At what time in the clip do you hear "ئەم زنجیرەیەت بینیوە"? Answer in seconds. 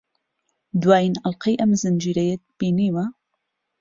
1.59-3.05